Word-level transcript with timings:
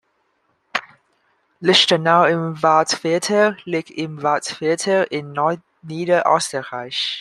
Lichtenau 1.59 2.25
im 2.25 2.63
Waldviertel 2.63 3.55
liegt 3.65 3.91
im 3.91 4.23
Waldviertel 4.23 5.05
in 5.11 5.37
Niederösterreich. 5.83 7.19